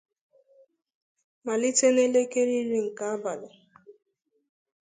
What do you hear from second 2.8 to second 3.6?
nke abalị